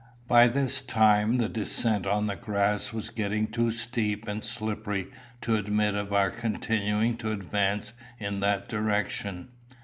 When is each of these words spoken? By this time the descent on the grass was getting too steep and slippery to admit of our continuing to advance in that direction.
By 0.27 0.47
this 0.47 0.81
time 0.81 1.37
the 1.37 1.47
descent 1.47 2.07
on 2.07 2.25
the 2.25 2.35
grass 2.35 2.91
was 2.91 3.11
getting 3.11 3.45
too 3.45 3.69
steep 3.71 4.27
and 4.27 4.43
slippery 4.43 5.11
to 5.41 5.55
admit 5.57 5.93
of 5.93 6.11
our 6.11 6.31
continuing 6.31 7.17
to 7.17 7.31
advance 7.31 7.93
in 8.17 8.39
that 8.39 8.67
direction. 8.67 9.49